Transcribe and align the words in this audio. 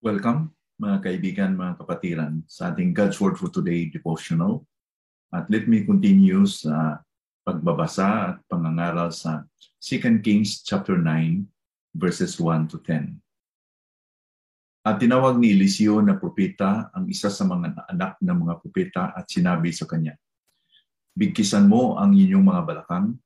Welcome 0.00 0.56
mga 0.80 1.04
kaibigan, 1.04 1.60
mga 1.60 1.76
kapatiran 1.76 2.40
sa 2.48 2.72
ating 2.72 2.96
God's 2.96 3.20
Word 3.20 3.36
for 3.36 3.52
Today 3.52 3.92
devotional. 3.92 4.64
At 5.28 5.44
let 5.52 5.68
me 5.68 5.84
continue 5.84 6.48
sa 6.48 7.04
pagbabasa 7.44 8.32
at 8.32 8.36
pangangaral 8.48 9.12
sa 9.12 9.44
2 9.84 10.24
Kings 10.24 10.64
chapter 10.64 10.96
9 10.96 11.44
verses 11.92 12.40
1 12.40 12.72
to 12.72 12.80
10. 12.80 13.20
At 14.88 15.04
tinawag 15.04 15.36
ni 15.36 15.52
Eliseo 15.52 16.00
na 16.00 16.16
propeta 16.16 16.88
ang 16.96 17.04
isa 17.04 17.28
sa 17.28 17.44
mga 17.44 17.84
anak 17.92 18.16
ng 18.24 18.38
mga 18.40 18.54
propeta 18.56 19.12
at 19.12 19.28
sinabi 19.28 19.68
sa 19.68 19.84
kanya, 19.84 20.16
Bigkisan 21.12 21.68
mo 21.68 22.00
ang 22.00 22.16
inyong 22.16 22.48
mga 22.48 22.62
balakang 22.64 23.20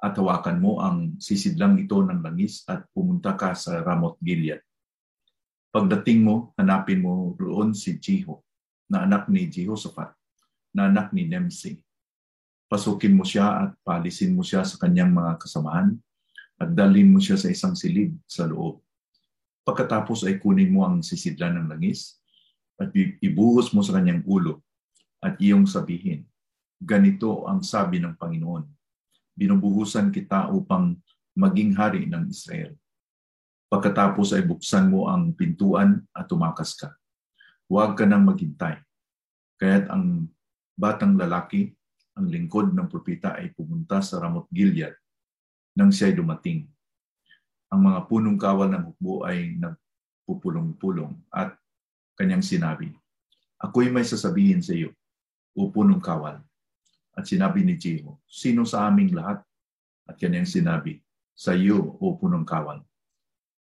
at 0.00 0.16
hawakan 0.16 0.64
mo 0.64 0.80
ang 0.80 1.20
sisidlang 1.20 1.76
ito 1.76 2.00
ng 2.00 2.24
langis 2.24 2.64
at 2.64 2.88
pumunta 2.96 3.36
ka 3.36 3.52
sa 3.52 3.84
Ramot 3.84 4.16
Gilead 4.24 4.64
Pagdating 5.76 6.24
mo, 6.24 6.56
hanapin 6.56 7.04
mo 7.04 7.36
roon 7.36 7.76
si 7.76 8.00
Jeho, 8.00 8.40
na 8.88 9.04
anak 9.04 9.28
ni 9.28 9.44
Jehoshaphat, 9.44 10.08
na 10.72 10.88
anak 10.88 11.12
ni 11.12 11.28
Nemsi. 11.28 11.76
Pasukin 12.64 13.12
mo 13.12 13.28
siya 13.28 13.68
at 13.68 13.76
palisin 13.84 14.32
mo 14.32 14.40
siya 14.40 14.64
sa 14.64 14.80
kanyang 14.80 15.12
mga 15.12 15.36
kasamahan 15.36 15.92
at 16.56 16.72
dalhin 16.72 17.12
mo 17.12 17.20
siya 17.20 17.36
sa 17.36 17.52
isang 17.52 17.76
silid 17.76 18.16
sa 18.24 18.48
loob. 18.48 18.80
Pagkatapos 19.68 20.24
ay 20.24 20.40
kunin 20.40 20.72
mo 20.72 20.88
ang 20.88 21.04
sisidlan 21.04 21.60
ng 21.60 21.68
langis 21.68 22.24
at 22.80 22.88
ibuhos 23.20 23.68
mo 23.76 23.84
sa 23.84 24.00
kanyang 24.00 24.24
ulo 24.24 24.64
at 25.20 25.36
iyong 25.36 25.68
sabihin, 25.68 26.24
ganito 26.80 27.44
ang 27.44 27.60
sabi 27.60 28.00
ng 28.00 28.16
Panginoon, 28.16 28.64
binubuhusan 29.36 30.08
kita 30.08 30.48
upang 30.56 30.96
maging 31.36 31.76
hari 31.76 32.08
ng 32.08 32.32
Israel 32.32 32.72
Pagkatapos 33.66 34.30
ay 34.38 34.46
buksan 34.46 34.86
mo 34.86 35.10
ang 35.10 35.34
pintuan 35.34 35.98
at 36.14 36.30
tumakas 36.30 36.78
ka. 36.78 36.94
Huwag 37.66 37.98
ka 37.98 38.06
nang 38.06 38.22
maghintay. 38.22 38.78
Kaya't 39.58 39.90
ang 39.90 40.30
batang 40.78 41.18
lalaki, 41.18 41.74
ang 42.14 42.30
lingkod 42.30 42.70
ng 42.70 42.86
propeta 42.86 43.34
ay 43.34 43.50
pumunta 43.50 43.98
sa 43.98 44.22
Ramot 44.22 44.46
Gilead 44.54 44.94
nang 45.74 45.90
siya'y 45.90 46.14
dumating. 46.14 46.70
Ang 47.74 47.90
mga 47.90 48.06
punong 48.06 48.38
kawal 48.38 48.70
ng 48.70 48.84
hukbo 48.86 49.26
ay 49.26 49.58
nagpupulong-pulong 49.58 51.18
at 51.34 51.58
kanyang 52.14 52.46
sinabi, 52.46 52.94
Ako'y 53.58 53.90
may 53.90 54.06
sasabihin 54.06 54.62
sa 54.62 54.78
iyo, 54.78 54.94
o 55.58 55.68
punong 55.74 56.00
kawal. 56.00 56.38
At 57.18 57.26
sinabi 57.26 57.66
ni 57.66 57.74
Jeho, 57.76 58.22
Sino 58.30 58.62
sa 58.62 58.86
aming 58.86 59.10
lahat? 59.10 59.42
At 60.06 60.16
kanyang 60.16 60.46
sinabi, 60.46 61.02
Sa 61.34 61.52
iyo, 61.52 61.98
o 61.98 62.14
punong 62.14 62.46
kawal 62.46 62.86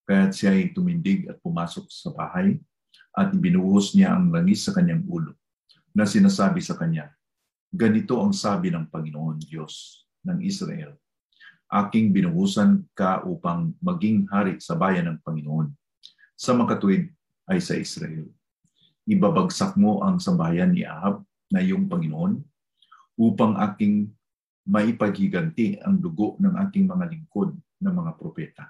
Kaya't 0.02 0.32
siya 0.34 0.50
ay 0.50 0.74
tumindig 0.74 1.30
at 1.30 1.38
pumasok 1.38 1.86
sa 1.86 2.10
bahay 2.10 2.58
at 3.14 3.30
binuhos 3.30 3.94
niya 3.94 4.18
ang 4.18 4.34
langis 4.34 4.66
sa 4.66 4.74
kanyang 4.74 5.06
ulo 5.06 5.38
na 5.94 6.08
sinasabi 6.08 6.58
sa 6.58 6.74
kanya, 6.74 7.12
Ganito 7.72 8.20
ang 8.20 8.36
sabi 8.36 8.68
ng 8.68 8.90
Panginoon 8.92 9.40
Diyos 9.40 10.04
ng 10.28 10.44
Israel. 10.44 10.92
Aking 11.72 12.12
binuhusan 12.12 12.84
ka 12.92 13.24
upang 13.24 13.72
maging 13.80 14.28
hari 14.28 14.60
sa 14.60 14.76
bayan 14.76 15.08
ng 15.08 15.18
Panginoon. 15.24 15.72
Sa 16.36 16.52
makatuwid 16.52 17.08
ay 17.48 17.64
sa 17.64 17.72
Israel. 17.78 18.28
Ibabagsak 19.08 19.80
mo 19.80 20.04
ang 20.04 20.20
sambahayan 20.20 20.76
ni 20.76 20.84
Ahab 20.84 21.24
na 21.48 21.64
iyong 21.64 21.88
Panginoon 21.88 22.44
upang 23.16 23.56
aking 23.56 24.12
maipaghiganti 24.68 25.80
ang 25.80 25.96
dugo 25.96 26.36
ng 26.44 26.52
aking 26.68 26.84
mga 26.84 27.08
lingkod 27.08 27.56
na 27.80 27.88
mga 27.88 28.20
propeta 28.20 28.68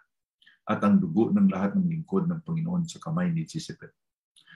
at 0.62 0.78
ang 0.86 1.02
dugo 1.02 1.34
ng 1.34 1.50
lahat 1.50 1.74
ng 1.74 1.86
lingkod 1.90 2.30
ng 2.30 2.40
Panginoon 2.46 2.86
sa 2.86 3.02
kamay 3.02 3.34
ni 3.34 3.42
Jezebel. 3.42 3.90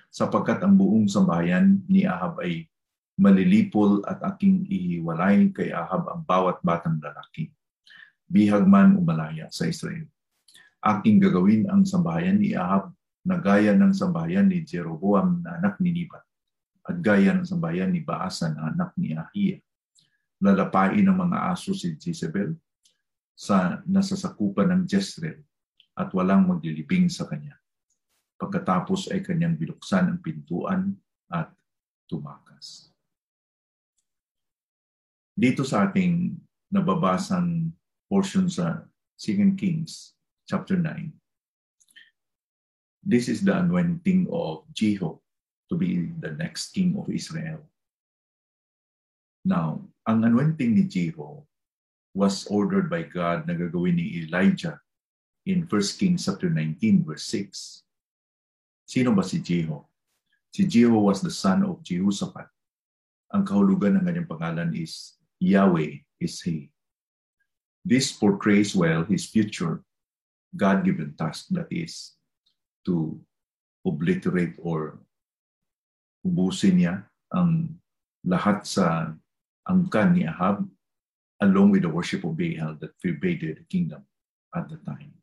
Sapagkat 0.06 0.62
ang 0.62 0.78
buong 0.78 1.10
sambahayan 1.10 1.82
ni 1.90 2.06
Ahab 2.06 2.38
ay 2.40 2.70
malilipol 3.18 4.04
at 4.06 4.22
aking 4.34 4.68
ihiwalay 4.70 5.50
kay 5.50 5.74
Ahab 5.74 6.06
ang 6.06 6.22
bawat 6.22 6.62
batang 6.62 7.02
lalaki. 7.02 7.50
Bihag 8.26 8.68
man 8.68 8.94
umalaya 8.94 9.50
sa 9.50 9.66
Israel. 9.66 10.06
Aking 10.84 11.18
gagawin 11.18 11.66
ang 11.66 11.82
sambahayan 11.82 12.38
ni 12.38 12.54
Ahab 12.54 12.94
na 13.26 13.42
gaya 13.42 13.74
ng 13.74 13.90
sambahayan 13.90 14.46
ni 14.46 14.62
Jeroboam 14.62 15.42
na 15.42 15.58
anak 15.58 15.82
ni 15.82 15.90
Nibat 15.90 16.22
at 16.86 17.02
gaya 17.02 17.34
ng 17.34 17.42
sambahayan 17.42 17.90
ni 17.90 18.06
Baasan 18.06 18.54
na 18.54 18.70
anak 18.70 18.94
ni 18.94 19.18
Ahia. 19.18 19.58
Lalapain 20.38 21.02
ng 21.02 21.16
mga 21.16 21.50
aso 21.50 21.74
si 21.74 21.98
Jezebel 21.98 22.54
sa 23.34 23.82
nasasakupan 23.82 24.70
ng 24.70 24.82
Jezreel 24.86 25.42
at 25.96 26.12
walang 26.12 26.44
maglilibing 26.44 27.08
sa 27.08 27.24
kanya. 27.24 27.56
Pagkatapos 28.36 29.08
ay 29.16 29.24
kanyang 29.24 29.56
binuksan 29.56 30.12
ang 30.12 30.20
pintuan 30.20 30.92
at 31.32 31.48
tumakas. 32.04 32.92
Dito 35.32 35.64
sa 35.64 35.88
ating 35.88 36.36
nababasang 36.68 37.72
portion 38.08 38.48
sa 38.52 38.84
2 39.20 39.56
Kings 39.56 40.12
chapter 40.44 40.76
9, 40.76 41.12
this 43.00 43.32
is 43.32 43.40
the 43.40 43.56
anointing 43.56 44.28
of 44.28 44.68
Jeho 44.76 45.20
to 45.72 45.74
be 45.74 46.12
the 46.20 46.36
next 46.36 46.76
king 46.76 46.92
of 47.00 47.08
Israel. 47.08 47.64
Now, 49.48 49.80
ang 50.04 50.28
anointing 50.28 50.76
ni 50.76 50.84
Jeho 50.84 51.48
was 52.12 52.44
ordered 52.52 52.88
by 52.92 53.04
God 53.08 53.48
na 53.48 53.56
gagawin 53.56 53.96
ni 53.96 54.24
Elijah 54.24 54.80
in 55.46 55.62
1 55.70 55.98
Kings 55.98 56.26
chapter 56.26 56.50
19 56.50 57.06
verse 57.06 57.24
6. 57.30 57.86
Sino 58.86 59.14
ba 59.14 59.22
si 59.22 59.38
Jeho? 59.38 59.86
Si 60.50 60.66
Jeho 60.66 60.98
was 60.98 61.22
the 61.22 61.30
son 61.30 61.62
of 61.62 61.82
Jehoshaphat. 61.86 62.50
Ang 63.30 63.46
kahulugan 63.46 63.98
ng 63.98 64.04
kanyang 64.06 64.30
pangalan 64.30 64.70
is 64.74 65.18
Yahweh 65.38 66.02
is 66.18 66.42
He. 66.42 66.70
This 67.86 68.10
portrays 68.10 68.74
well 68.74 69.06
his 69.06 69.30
future 69.30 69.82
God-given 70.54 71.14
task 71.14 71.50
that 71.54 71.70
is 71.70 72.18
to 72.86 73.18
obliterate 73.86 74.58
or 74.58 74.98
ubusin 76.26 76.82
niya 76.82 76.94
ang 77.30 77.78
lahat 78.26 78.66
sa 78.66 79.14
angkan 79.66 80.18
ni 80.18 80.26
Ahab 80.26 80.66
along 81.42 81.70
with 81.70 81.86
the 81.86 81.92
worship 81.92 82.26
of 82.26 82.34
Baal 82.34 82.74
that 82.82 82.98
pervaded 82.98 83.62
the 83.62 83.66
kingdom 83.70 84.02
at 84.54 84.66
the 84.66 84.78
time. 84.82 85.15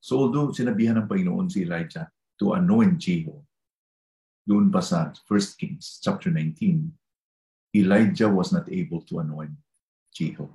So 0.00 0.22
although 0.22 0.54
sinabihan 0.54 1.00
ng 1.02 1.08
Panginoon 1.10 1.50
si 1.50 1.66
Elijah 1.66 2.06
to 2.38 2.54
anoint 2.54 3.00
Jehu, 3.00 3.34
doon 4.46 4.70
pa 4.70 4.78
sa 4.78 5.10
1 5.10 5.58
Kings 5.58 5.98
chapter 5.98 6.30
19, 6.30 6.94
Elijah 7.74 8.30
was 8.30 8.54
not 8.54 8.70
able 8.70 9.02
to 9.10 9.18
anoint 9.18 9.52
Jehu. 10.14 10.46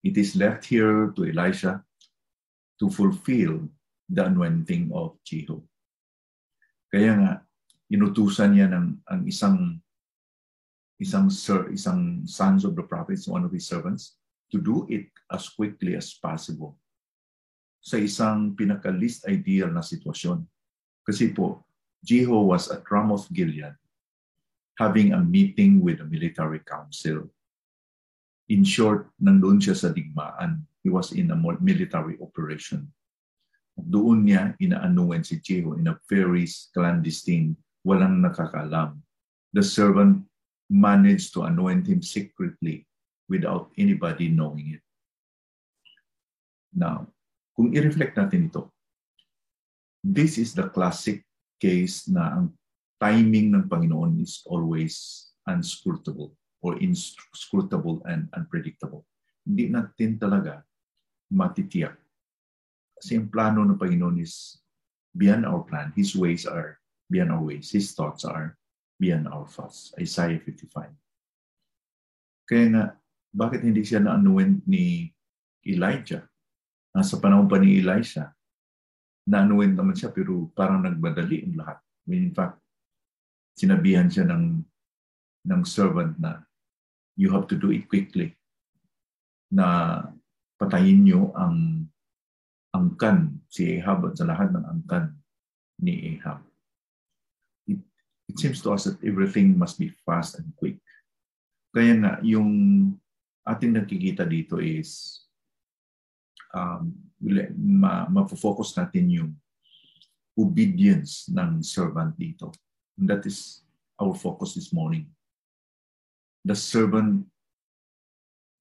It 0.00 0.16
is 0.16 0.36
left 0.36 0.64
here 0.66 1.12
to 1.12 1.20
Elisha 1.28 1.84
to 2.80 2.88
fulfill 2.88 3.68
the 4.08 4.24
anointing 4.26 4.90
of 4.92 5.16
Jehu. 5.24 5.60
Kaya 6.88 7.12
nga, 7.20 7.32
inutusan 7.92 8.56
niya 8.56 8.68
ng 8.72 8.86
ang 9.08 9.22
isang 9.28 9.80
isang 10.98 11.26
sir, 11.28 11.68
isang 11.74 12.22
sons 12.24 12.64
of 12.64 12.78
the 12.78 12.84
prophets, 12.84 13.28
one 13.28 13.44
of 13.44 13.52
his 13.52 13.66
servants, 13.66 14.16
to 14.48 14.62
do 14.62 14.86
it 14.88 15.10
as 15.28 15.50
quickly 15.50 15.98
as 15.98 16.14
possible 16.16 16.78
sa 17.84 18.00
isang 18.00 18.56
pinaka-least 18.56 19.28
ideal 19.28 19.68
na 19.68 19.84
sitwasyon. 19.84 20.40
Kasi 21.04 21.36
po, 21.36 21.68
Jeho 22.00 22.48
was 22.48 22.72
at 22.72 22.80
Ramoth 22.88 23.28
Gilead 23.28 23.76
having 24.80 25.12
a 25.12 25.20
meeting 25.20 25.84
with 25.84 26.00
the 26.00 26.08
military 26.08 26.58
council. 26.64 27.30
In 28.48 28.64
short, 28.64 29.08
nandoon 29.22 29.62
siya 29.62 29.76
sa 29.76 29.88
digmaan. 29.94 30.66
He 30.82 30.90
was 30.90 31.12
in 31.12 31.30
a 31.30 31.38
military 31.38 32.18
operation. 32.20 32.88
At 33.78 33.86
doon 33.88 34.26
niya 34.26 34.52
inaanuan 34.60 35.24
si 35.24 35.40
Jeho 35.40 35.78
in 35.78 35.88
a 35.88 36.00
very 36.10 36.44
clandestine, 36.74 37.56
walang 37.86 38.20
nakakalam. 38.20 39.00
The 39.54 39.62
servant 39.62 40.26
managed 40.68 41.32
to 41.38 41.46
anoint 41.46 41.86
him 41.86 42.02
secretly 42.02 42.84
without 43.30 43.70
anybody 43.78 44.28
knowing 44.28 44.76
it. 44.76 44.84
Now, 46.74 47.13
kung 47.54 47.70
i-reflect 47.70 48.18
natin 48.18 48.50
ito, 48.50 48.74
this 50.02 50.36
is 50.36 50.52
the 50.52 50.66
classic 50.68 51.22
case 51.56 52.10
na 52.10 52.36
ang 52.36 52.46
timing 52.98 53.54
ng 53.54 53.64
Panginoon 53.70 54.20
is 54.20 54.42
always 54.50 55.26
unscrutable 55.46 56.34
or 56.60 56.76
inscrutable 56.82 58.02
and 58.10 58.28
unpredictable. 58.34 59.06
Hindi 59.46 59.70
natin 59.70 60.18
talaga 60.18 60.66
matitiyak. 61.30 61.96
Kasi 62.98 63.20
ang 63.20 63.30
plano 63.30 63.62
ng 63.64 63.78
Panginoon 63.78 64.18
is 64.18 64.60
beyond 65.14 65.46
our 65.46 65.62
plan. 65.62 65.94
His 65.94 66.16
ways 66.18 66.44
are 66.44 66.80
beyond 67.08 67.30
our 67.32 67.44
ways. 67.44 67.70
His 67.70 67.92
thoughts 67.94 68.24
are 68.24 68.56
beyond 68.98 69.28
our 69.28 69.46
thoughts. 69.46 69.92
Isaiah 70.00 70.40
55. 70.40 70.90
Kaya 72.44 72.64
nga, 72.72 72.84
bakit 73.34 73.64
hindi 73.64 73.84
siya 73.84 74.04
na-anoint 74.04 74.64
ni 74.64 75.12
Elijah? 75.64 76.24
Nasa 76.94 77.18
panahon 77.18 77.50
pa 77.50 77.58
ni 77.58 77.82
Elisha. 77.82 78.30
naanuin 79.24 79.72
naman 79.72 79.96
siya 79.96 80.12
pero 80.12 80.52
parang 80.52 80.84
nagmadali 80.84 81.48
ang 81.48 81.56
lahat. 81.56 81.78
When 82.04 82.28
in 82.28 82.34
fact, 82.36 82.60
sinabihan 83.56 84.12
siya 84.12 84.28
ng, 84.28 84.60
ng 85.48 85.62
servant 85.64 86.12
na 86.20 86.44
you 87.16 87.32
have 87.32 87.48
to 87.48 87.56
do 87.56 87.72
it 87.72 87.88
quickly 87.88 88.36
na 89.48 90.00
patayin 90.60 91.08
niyo 91.08 91.32
ang 91.32 91.88
angkan 92.74 93.38
si 93.48 93.78
Ahab 93.80 94.12
at 94.12 94.18
sa 94.18 94.28
lahat 94.28 94.52
ng 94.52 94.64
angkan 94.66 95.14
ni 95.80 96.18
Ahab. 96.18 96.44
It, 97.70 97.80
it 98.28 98.36
seems 98.36 98.60
to 98.66 98.74
us 98.74 98.84
that 98.90 99.00
everything 99.00 99.56
must 99.56 99.80
be 99.80 99.94
fast 100.04 100.36
and 100.36 100.52
quick. 100.58 100.76
Kaya 101.72 101.96
nga, 101.96 102.12
yung 102.20 102.50
ating 103.46 103.72
nakikita 103.78 104.26
dito 104.26 104.58
is 104.60 105.23
um, 106.54 106.94
ma, 107.58 108.06
ma-focus 108.08 108.78
natin 108.78 109.10
yung 109.10 109.30
obedience 110.38 111.30
ng 111.30 111.62
servant 111.62 112.14
dito. 112.18 112.54
And 112.98 113.10
that 113.10 113.26
is 113.26 113.62
our 113.98 114.14
focus 114.14 114.54
this 114.54 114.72
morning. 114.72 115.06
The 116.44 116.54
servant 116.54 117.26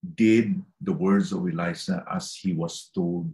did 0.04 0.62
the 0.82 0.94
words 0.94 1.32
of 1.32 1.48
Elisha 1.48 2.04
as 2.12 2.36
he 2.36 2.54
was 2.54 2.92
told 2.94 3.32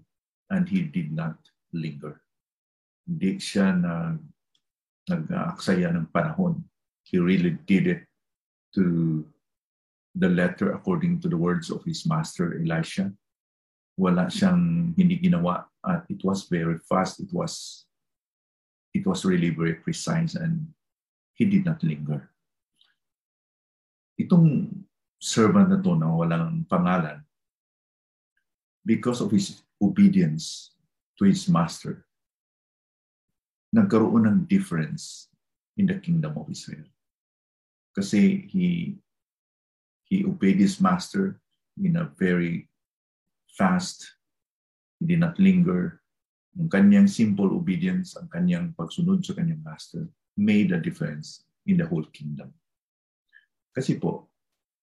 and 0.49 0.67
he 0.69 0.83
did 0.83 1.11
not 1.11 1.37
linger. 1.73 2.21
Hindi 3.05 3.41
siya 3.41 3.73
na 3.73 4.17
nag-aaksaya 5.09 5.89
ng 5.93 6.13
panahon. 6.13 6.61
He 7.03 7.17
really 7.17 7.57
did 7.65 7.89
it 7.89 8.01
to 8.77 9.25
the 10.13 10.29
letter 10.29 10.73
according 10.73 11.21
to 11.21 11.27
the 11.29 11.37
words 11.37 11.69
of 11.69 11.81
his 11.85 12.05
master 12.05 12.61
Elisha. 12.61 13.09
Wala 13.99 14.31
siyang 14.31 14.95
hindi 14.95 15.19
ginawa 15.19 15.67
at 15.83 16.07
it 16.07 16.23
was 16.23 16.47
very 16.47 16.79
fast. 16.87 17.19
It 17.19 17.35
was 17.35 17.83
it 18.95 19.03
was 19.03 19.27
really 19.27 19.51
very 19.51 19.75
precise 19.75 20.39
and 20.39 20.71
he 21.35 21.43
did 21.43 21.67
not 21.67 21.83
linger. 21.83 22.31
Itong 24.15 24.71
servant 25.19 25.67
na 25.67 25.83
to 25.83 25.99
na 25.99 26.07
walang 26.15 26.63
pangalan, 26.71 27.27
because 28.87 29.19
of 29.19 29.35
his 29.35 29.59
obedience 29.83 30.71
to 31.19 31.27
his 31.27 31.51
master, 31.51 32.07
nagkaroon 33.75 34.31
ng 34.31 34.47
difference 34.47 35.27
in 35.75 35.91
the 35.91 35.99
kingdom 35.99 36.39
of 36.39 36.47
Israel. 36.47 36.87
Kasi 37.91 38.47
he 38.47 38.95
he 40.07 40.23
obeyed 40.23 40.63
his 40.63 40.79
master 40.79 41.43
in 41.75 41.99
a 41.99 42.07
very 42.15 42.68
fast, 43.59 44.15
he 45.03 45.11
did 45.11 45.19
not 45.19 45.35
linger. 45.35 45.99
Ang 46.55 46.71
kanyang 46.71 47.11
simple 47.11 47.51
obedience, 47.51 48.15
ang 48.15 48.31
kanyang 48.31 48.71
pagsunod 48.71 49.19
sa 49.19 49.35
kanyang 49.35 49.59
master, 49.59 50.07
made 50.39 50.71
a 50.71 50.79
difference 50.79 51.43
in 51.67 51.75
the 51.75 51.83
whole 51.83 52.07
kingdom. 52.15 52.55
Kasi 53.75 53.99
po, 53.99 54.31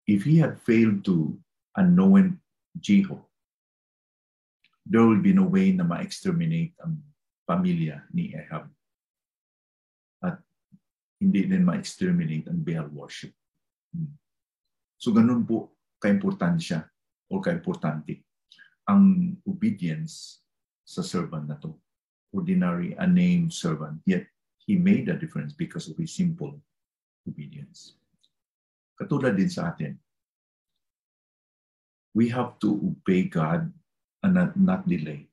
if 0.04 0.28
he 0.28 0.44
had 0.44 0.60
failed 0.60 1.08
to 1.08 1.40
unknown 1.80 2.44
Jeho, 2.76 3.24
there 4.84 5.08
will 5.08 5.24
be 5.24 5.32
no 5.32 5.48
way 5.48 5.72
na 5.72 5.88
ma-exterminate 5.88 6.76
ang 6.84 7.00
pamilya 7.48 8.04
ni 8.12 8.36
Ahab. 8.36 8.68
At 10.20 10.44
hindi 11.24 11.48
din 11.48 11.64
ma-exterminate 11.64 12.52
ang 12.52 12.60
Baal 12.62 12.92
worship. 12.92 13.32
Hmm. 13.96 14.14
So 15.00 15.16
ganun 15.16 15.48
po 15.48 15.80
kaimportansya 15.98 16.86
o 17.34 17.42
kaimportante 17.42 18.27
ang 18.88 19.36
obedience 19.44 20.42
sa 20.88 21.04
servant 21.04 21.48
na 21.48 21.60
to. 21.60 21.76
Ordinary, 22.32 22.96
unnamed 22.96 23.52
servant. 23.52 24.00
Yet, 24.08 24.28
he 24.64 24.76
made 24.76 25.08
a 25.08 25.20
difference 25.20 25.52
because 25.52 25.88
of 25.88 25.96
his 25.96 26.12
simple 26.12 26.60
obedience. 27.28 27.96
Katulad 29.00 29.36
din 29.36 29.52
sa 29.52 29.72
atin, 29.72 29.96
we 32.16 32.28
have 32.32 32.60
to 32.60 32.76
obey 32.82 33.30
God 33.30 33.72
and 34.24 34.34
not, 34.34 34.58
not 34.60 34.82
delay. 34.84 35.30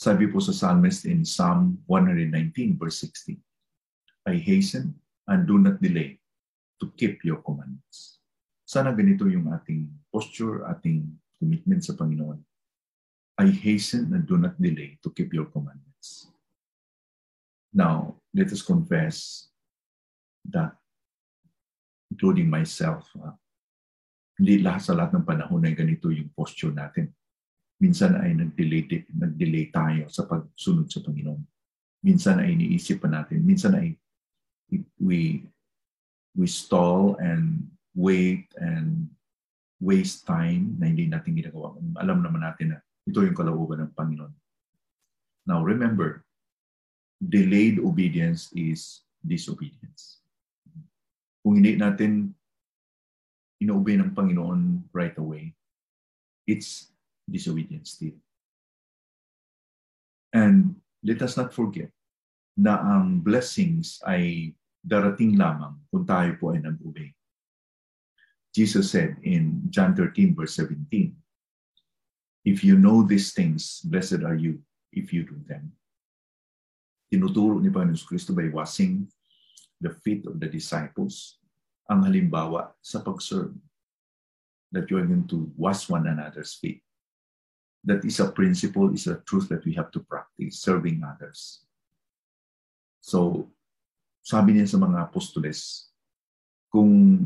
Sabi 0.00 0.32
po 0.32 0.40
sa 0.40 0.56
psalmist 0.56 1.04
in 1.04 1.28
Psalm 1.28 1.76
119 1.84 2.80
verse 2.80 3.04
16, 3.04 3.36
I 4.24 4.40
hasten 4.40 4.96
and 5.28 5.44
do 5.44 5.60
not 5.60 5.76
delay 5.82 6.16
to 6.80 6.88
keep 6.96 7.20
your 7.20 7.44
commandments. 7.44 8.22
Sana 8.64 8.96
ganito 8.96 9.28
yung 9.28 9.52
ating 9.52 9.92
posture, 10.08 10.64
ating 10.72 11.19
commitment 11.40 11.80
sa 11.80 11.96
Panginoon. 11.96 12.36
I 13.40 13.48
hasten 13.48 14.12
and 14.12 14.28
do 14.28 14.36
not 14.36 14.60
delay 14.60 15.00
to 15.00 15.08
keep 15.08 15.32
your 15.32 15.48
commandments. 15.48 16.28
Now, 17.72 18.20
let 18.36 18.52
us 18.52 18.60
confess 18.60 19.48
that, 20.44 20.76
including 22.12 22.52
myself, 22.52 23.08
uh, 23.16 23.32
hindi 24.36 24.60
lahat 24.60 24.82
sa 24.84 24.96
lahat 24.96 25.16
ng 25.16 25.24
panahon 25.24 25.64
ay 25.64 25.72
ganito 25.72 26.12
yung 26.12 26.28
posture 26.36 26.76
natin. 26.76 27.08
Minsan 27.80 28.20
ay 28.20 28.36
nag-delay, 28.36 29.08
nag-delay 29.08 29.72
tayo 29.72 30.04
sa 30.12 30.28
pagsunod 30.28 30.92
sa 30.92 31.00
Panginoon. 31.00 31.40
Minsan 32.04 32.44
ay 32.44 32.56
iniisip 32.56 33.00
pa 33.00 33.08
natin. 33.08 33.40
Minsan 33.40 33.76
ay 33.76 33.96
we 35.00 35.44
we 36.36 36.46
stall 36.46 37.16
and 37.18 37.68
wait 37.92 38.48
and 38.56 39.10
waste 39.80 40.28
time 40.28 40.76
na 40.76 40.92
hindi 40.92 41.08
natin 41.08 41.32
ginagawa. 41.34 41.72
Alam 41.98 42.20
naman 42.20 42.44
natin 42.44 42.76
na 42.76 42.78
ito 43.08 43.24
yung 43.24 43.34
kalooban 43.34 43.80
ng 43.82 43.92
Panginoon. 43.96 44.34
Now 45.48 45.64
remember, 45.64 46.22
delayed 47.16 47.80
obedience 47.80 48.52
is 48.52 49.02
disobedience. 49.24 50.20
Kung 51.40 51.60
hindi 51.60 51.80
natin 51.80 52.36
inoobey 53.60 53.96
ng 53.96 54.12
Panginoon 54.12 54.92
right 54.92 55.16
away, 55.16 55.56
it's 56.44 56.92
disobedience 57.24 57.96
still. 57.96 58.16
And 60.32 60.76
let 61.02 61.24
us 61.24 61.36
not 61.40 61.56
forget 61.56 61.88
na 62.56 62.76
ang 62.80 63.24
blessings 63.24 64.00
ay 64.04 64.52
darating 64.80 65.36
lamang 65.36 65.76
kung 65.88 66.04
tayo 66.04 66.36
po 66.36 66.52
ay 66.52 66.60
nag-obey. 66.60 67.12
Jesus 68.54 68.90
said 68.90 69.16
in 69.22 69.62
John 69.70 69.94
13, 69.94 70.34
verse 70.34 70.54
17, 70.56 71.14
If 72.44 72.64
you 72.64 72.78
know 72.78 73.02
these 73.02 73.32
things, 73.32 73.80
blessed 73.84 74.24
are 74.24 74.34
you 74.34 74.58
if 74.92 75.12
you 75.12 75.22
do 75.22 75.38
them. 75.46 75.72
Tinuturo 77.12 77.62
ni 77.62 77.70
Panginoon 77.70 78.06
Kristo 78.06 78.34
by 78.34 78.48
washing 78.48 79.06
the 79.80 79.90
feet 80.02 80.26
of 80.26 80.38
the 80.38 80.46
disciples 80.46 81.38
ang 81.90 82.06
halimbawa 82.06 82.70
sa 82.82 83.02
pag-serve. 83.02 83.54
That 84.70 84.86
you 84.86 85.02
are 85.02 85.06
going 85.06 85.26
to 85.34 85.50
wash 85.58 85.90
one 85.90 86.06
another's 86.06 86.54
feet. 86.54 86.78
That 87.82 88.06
is 88.06 88.22
a 88.22 88.30
principle, 88.30 88.94
is 88.94 89.10
a 89.10 89.18
truth 89.26 89.50
that 89.50 89.66
we 89.66 89.74
have 89.74 89.90
to 89.98 90.00
practice, 90.06 90.62
serving 90.62 91.02
others. 91.02 91.66
So, 93.02 93.50
sabi 94.22 94.54
niya 94.54 94.70
sa 94.70 94.78
mga 94.78 95.10
apostoles, 95.10 95.90
kung 96.70 97.18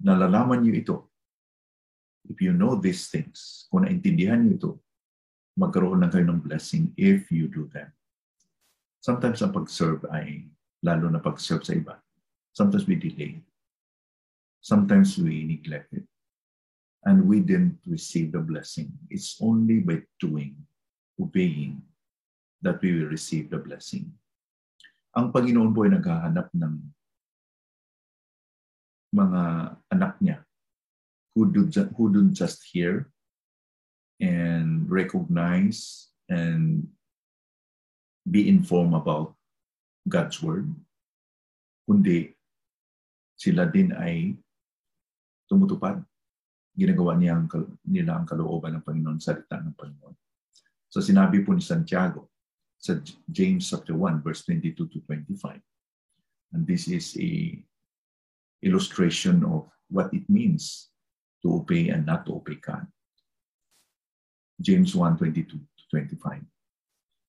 nalalaman 0.00 0.60
niyo 0.62 0.74
ito, 0.76 0.96
if 2.26 2.38
you 2.42 2.52
know 2.52 2.76
these 2.76 3.08
things, 3.08 3.70
kung 3.70 3.86
naintindihan 3.86 4.42
niyo 4.42 4.52
ito, 4.56 4.70
magkaroon 5.56 6.04
lang 6.04 6.12
kayo 6.12 6.26
ng 6.28 6.42
blessing 6.42 6.92
if 7.00 7.32
you 7.32 7.48
do 7.48 7.64
them. 7.72 7.88
Sometimes 9.00 9.40
ang 9.40 9.54
pag-serve 9.54 10.04
ay, 10.12 10.50
lalo 10.84 11.08
na 11.08 11.22
pag-serve 11.22 11.64
sa 11.64 11.72
iba, 11.72 11.94
sometimes 12.52 12.84
we 12.84 12.98
delay. 12.98 13.40
Sometimes 14.60 15.14
we 15.14 15.46
neglect 15.46 15.94
it. 15.94 16.04
And 17.06 17.22
we 17.30 17.38
didn't 17.38 17.78
receive 17.86 18.34
the 18.34 18.42
blessing. 18.42 18.90
It's 19.06 19.38
only 19.38 19.78
by 19.78 20.02
doing, 20.18 20.58
obeying, 21.14 21.86
that 22.66 22.82
we 22.82 22.98
will 22.98 23.06
receive 23.06 23.46
the 23.46 23.62
blessing. 23.62 24.10
Ang 25.14 25.30
Panginoon 25.30 25.70
po 25.70 25.86
ay 25.86 25.94
naghahanap 25.94 26.50
ng 26.50 26.82
mga 29.16 29.42
anak 29.96 30.20
niya 30.20 30.44
who, 31.32 31.48
do, 31.48 31.64
who 31.96 32.12
don't 32.12 32.36
just 32.36 32.60
hear 32.68 33.08
and 34.20 34.88
recognize 34.88 36.08
and 36.28 36.88
be 38.28 38.48
informed 38.48 38.94
about 38.94 39.36
God's 40.08 40.40
Word, 40.42 40.68
kundi 41.88 42.34
sila 43.36 43.68
din 43.68 43.92
ay 43.94 44.34
tumutupad. 45.46 46.02
Ginagawa 46.76 47.16
niya 47.16 47.40
ang, 47.40 47.48
nila 47.88 48.20
ang 48.20 48.26
kalooban 48.28 48.76
ng 48.76 48.84
Panginoon, 48.84 49.20
salita 49.20 49.60
ng 49.60 49.76
Panginoon. 49.76 50.16
So 50.88 51.00
sinabi 51.00 51.44
po 51.44 51.52
ni 51.52 51.62
Santiago 51.62 52.32
sa 52.76 52.96
James 53.28 53.64
chapter 53.68 53.96
1 53.96 54.24
verse 54.24 54.44
22 54.44 54.88
to 54.88 54.98
25. 55.04 55.60
And 56.54 56.62
this 56.64 56.88
is 56.88 57.16
a 57.20 57.60
illustration 58.62 59.44
of 59.44 59.68
what 59.90 60.12
it 60.12 60.28
means 60.28 60.88
to 61.42 61.54
obey 61.54 61.88
and 61.88 62.06
not 62.06 62.26
to 62.26 62.34
obey 62.36 62.56
God. 62.56 62.86
James 64.60 64.94
1 64.94 65.18
22 65.18 65.44
to 65.44 65.58
25. 65.90 66.40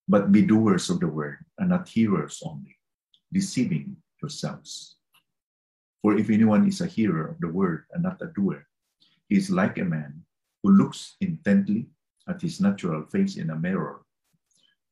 but 0.07 0.31
be 0.31 0.41
doers 0.41 0.89
of 0.89 0.99
the 0.99 1.07
word 1.07 1.37
and 1.59 1.69
not 1.69 1.87
hearers 1.89 2.41
only, 2.45 2.77
deceiving 3.31 3.97
yourselves. 4.21 4.95
For 6.01 6.17
if 6.17 6.29
anyone 6.29 6.65
is 6.67 6.79
a 6.79 6.87
hearer 6.87 7.27
of 7.27 7.39
the 7.41 7.49
word 7.49 7.83
and 7.91 8.03
not 8.03 8.21
a 8.21 8.27
doer, 8.27 8.65
he 9.27 9.35
is 9.35 9.49
like 9.51 9.77
a 9.77 9.83
man 9.83 10.23
who 10.63 10.71
looks 10.71 11.17
intently 11.19 11.87
at 12.29 12.41
his 12.41 12.61
natural 12.61 13.03
face 13.11 13.35
in 13.35 13.49
a 13.49 13.59
mirror. 13.59 14.01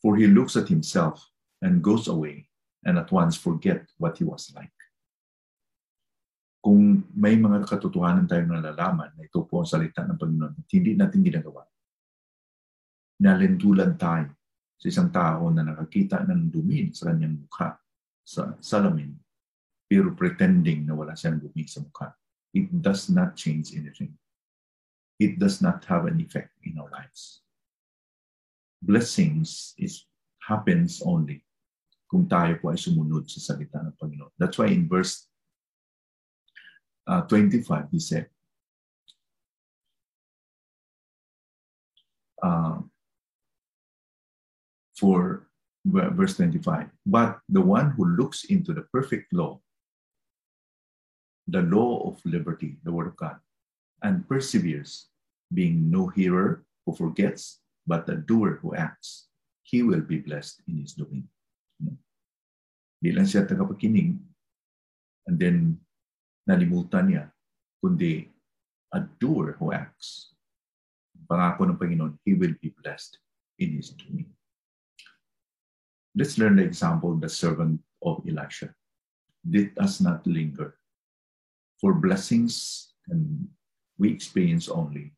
For 0.02 0.18
he 0.18 0.28
looks 0.28 0.56
at 0.58 0.68
himself 0.68 1.26
and 1.62 1.82
goes 1.82 2.08
away 2.08 2.50
and 2.84 2.98
at 2.98 3.12
once 3.12 3.38
forget 3.38 3.88
what 3.98 4.18
he 4.18 4.26
was 4.26 4.52
like. 4.56 4.75
Kung 6.66 7.14
may 7.14 7.38
mga 7.38 7.62
katotohanan 7.70 8.26
tayong 8.26 8.58
nalalaman 8.58 9.14
na 9.14 9.30
ito 9.30 9.46
po 9.46 9.62
ang 9.62 9.70
salita 9.70 10.02
ng 10.02 10.18
Panginoon 10.18 10.58
at 10.58 10.66
hindi 10.74 10.98
natin 10.98 11.22
ginagawa, 11.22 11.62
nalindulan 13.22 13.94
tayo 14.02 14.34
sa 14.74 14.86
isang 14.90 15.14
tao 15.14 15.54
na 15.54 15.62
nakakita 15.62 16.26
ng 16.26 16.50
dumi 16.50 16.90
sa 16.90 17.14
kanyang 17.14 17.38
mukha 17.38 17.78
sa 18.26 18.58
salamin 18.58 19.14
pero 19.86 20.18
pretending 20.18 20.90
na 20.90 20.98
wala 20.98 21.14
siyang 21.14 21.38
dumi 21.38 21.70
sa 21.70 21.86
mukha. 21.86 22.10
It 22.50 22.74
does 22.74 23.14
not 23.14 23.38
change 23.38 23.78
anything. 23.78 24.18
It 25.22 25.38
does 25.38 25.62
not 25.62 25.86
have 25.86 26.10
an 26.10 26.18
effect 26.18 26.58
in 26.66 26.82
our 26.82 26.90
lives. 26.90 27.46
Blessings 28.82 29.78
is 29.78 30.10
happens 30.50 31.06
only 31.06 31.46
kung 32.10 32.26
tayo 32.26 32.58
po 32.58 32.74
ay 32.74 32.80
sumunod 32.82 33.30
sa 33.30 33.54
salita 33.54 33.86
ng 33.86 33.94
Panginoon. 34.02 34.34
That's 34.42 34.58
why 34.58 34.74
in 34.74 34.90
verse 34.90 35.30
uh, 37.08 37.22
25, 37.22 37.86
he 37.92 38.00
said, 38.00 38.28
uh, 42.42 42.78
for 44.98 45.48
verse 45.86 46.36
25. 46.38 46.88
But 47.06 47.40
the 47.50 47.62
one 47.62 47.92
who 47.92 48.06
looks 48.06 48.46
into 48.46 48.74
the 48.74 48.88
perfect 48.94 49.34
law, 49.34 49.60
the 51.48 51.62
law 51.62 52.10
of 52.10 52.20
liberty, 52.26 52.78
the 52.84 52.92
word 52.92 53.08
of 53.08 53.18
God, 53.18 53.38
and 54.02 54.28
perseveres, 54.28 55.08
being 55.54 55.92
no 55.92 56.08
hearer 56.08 56.64
who 56.86 56.96
forgets, 56.96 57.60
but 57.86 58.10
a 58.10 58.16
doer 58.16 58.60
who 58.62 58.74
acts, 58.76 59.28
he 59.62 59.84
will 59.84 60.02
be 60.02 60.18
blessed 60.18 60.62
in 60.68 60.78
his 60.82 60.94
doing. 60.94 61.28
Di 63.02 63.14
siya 63.14 63.46
tagapakinig, 63.46 64.18
and 65.28 65.38
then 65.38 65.78
nalimutan 66.46 67.10
niya, 67.10 67.24
kundi 67.82 68.30
a 68.94 69.02
doer 69.02 69.58
who 69.58 69.74
acts. 69.74 70.34
Pangako 71.26 71.66
ng 71.66 71.78
Panginoon, 71.82 72.14
he 72.22 72.38
will 72.38 72.54
be 72.62 72.70
blessed 72.82 73.18
in 73.58 73.76
his 73.76 73.92
doing. 73.98 74.30
Let's 76.16 76.38
learn 76.38 76.56
the 76.56 76.64
example 76.64 77.12
of 77.12 77.20
the 77.20 77.28
servant 77.28 77.82
of 78.00 78.24
Elisha. 78.24 78.72
Let 79.44 79.76
us 79.82 80.00
not 80.00 80.24
linger. 80.24 80.78
For 81.82 81.92
blessings 81.92 82.88
can 83.04 83.50
we 83.98 84.14
experience 84.14 84.70
only 84.70 85.12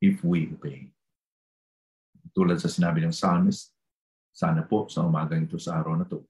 if 0.00 0.24
we 0.24 0.50
obey. 0.50 0.90
Tulad 2.32 2.58
sa 2.58 2.72
sinabi 2.72 3.04
ng 3.04 3.14
psalmist, 3.14 3.70
sana 4.32 4.64
po 4.64 4.88
sa 4.88 5.04
umagang 5.04 5.44
ito 5.44 5.60
sa 5.60 5.78
araw 5.78 6.00
na 6.00 6.08
to, 6.08 6.24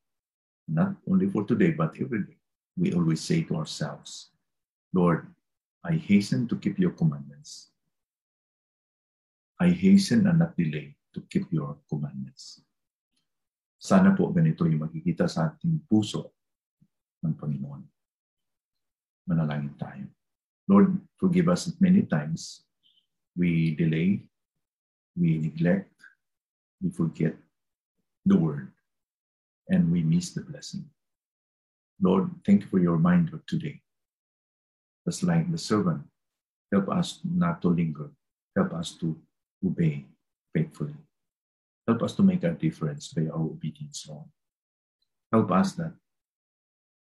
not 0.67 0.99
only 1.07 1.31
for 1.31 1.47
today 1.47 1.73
but 1.73 1.95
every 1.97 2.27
day, 2.27 2.37
we 2.75 2.91
always 2.93 3.23
say 3.23 3.47
to 3.47 3.55
ourselves, 3.55 4.32
Lord, 4.93 5.27
I 5.83 5.97
hasten 5.97 6.47
to 6.49 6.57
keep 6.57 6.79
your 6.79 6.93
commandments. 6.93 7.73
I 9.59 9.73
hasten 9.73 10.27
and 10.27 10.39
not 10.39 10.57
delay 10.57 10.97
to 11.15 11.21
keep 11.29 11.51
your 11.53 11.81
commandments. 11.89 12.61
Sana 13.83 14.15
po 14.15 14.31
ganito 14.31 14.63
yung 14.69 14.87
makikita 14.87 15.27
sa 15.27 15.51
ating 15.51 15.83
puso 15.91 16.37
ng 17.25 17.35
Panginoon. 17.35 17.83
Manalangin 19.27 19.75
tayo. 19.75 20.07
Lord, 20.71 20.95
forgive 21.19 21.51
us 21.51 21.75
many 21.83 22.07
times 22.07 22.63
we 23.35 23.75
delay, 23.75 24.23
we 25.19 25.39
neglect, 25.39 25.91
we 26.79 26.91
forget 26.91 27.35
the 28.27 28.37
word, 28.39 28.71
and 29.67 29.91
we 29.91 30.03
miss 30.03 30.31
the 30.31 30.43
blessing. 30.43 30.87
Lord, 31.99 32.31
thank 32.47 32.63
you 32.63 32.69
for 32.71 32.79
your 32.79 32.95
reminder 32.95 33.43
today. 33.47 33.83
Just 35.07 35.23
like 35.23 35.51
the 35.51 35.59
servant, 35.59 36.03
help 36.71 36.89
us 36.89 37.19
not 37.25 37.61
to 37.63 37.69
linger. 37.69 38.11
Help 38.55 38.73
us 38.75 38.95
to 39.03 39.19
obey 39.65 40.07
faithfully. 40.55 40.95
Help 41.87 42.03
us 42.03 42.15
to 42.15 42.23
make 42.23 42.45
a 42.45 42.53
difference 42.53 43.13
by 43.13 43.27
our 43.27 43.43
obedience, 43.43 44.07
Lord. 44.09 44.31
Help 45.33 45.51
us 45.51 45.73
that 45.81 45.93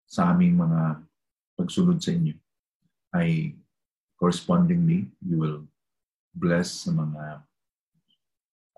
sa 0.08 0.34
aming 0.34 0.58
mga 0.58 1.04
pagsunod 1.54 2.02
sa 2.02 2.10
inyo 2.10 2.34
ay 3.14 3.54
correspondingly, 4.18 5.06
you 5.22 5.38
will 5.38 5.62
bless 6.34 6.88
sa 6.88 6.90
mga 6.90 7.44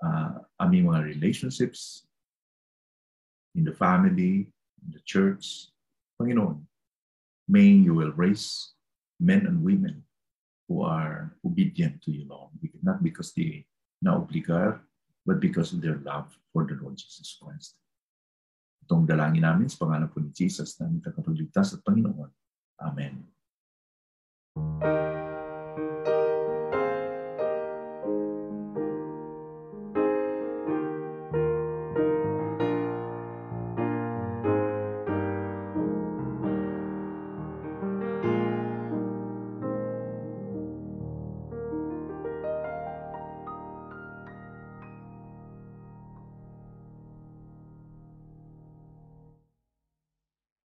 uh, 0.03 0.33
aming 0.61 0.91
mga 0.91 1.07
relationships 1.07 2.05
in 3.55 3.65
the 3.65 3.73
family, 3.73 4.51
in 4.83 4.89
the 4.91 5.01
church. 5.07 5.71
Panginoon, 6.19 6.67
may 7.49 7.71
you 7.71 7.95
will 7.95 8.13
raise 8.19 8.74
men 9.21 9.47
and 9.47 9.63
women 9.63 10.03
who 10.69 10.83
are 10.83 11.37
obedient 11.45 12.03
to 12.03 12.11
you, 12.11 12.25
Lord, 12.29 12.51
not 12.83 13.03
because 13.03 13.33
they 13.33 13.67
na 14.05 14.21
obligar 14.21 14.85
but 15.25 15.41
because 15.41 15.73
of 15.73 15.81
their 15.81 15.97
love 16.05 16.29
for 16.53 16.69
the 16.69 16.77
Lord 16.77 17.01
Jesus 17.01 17.41
Christ. 17.41 17.81
Itong 18.85 19.09
dalangin 19.09 19.41
namin 19.41 19.73
sa 19.73 19.89
pangalan 19.89 20.13
po 20.13 20.21
ni 20.21 20.29
Jesus 20.29 20.77
na 20.77 20.93
tagapagligtas 21.01 21.73
at 21.73 21.81
Panginoon. 21.81 22.29
Amen. 22.85 23.34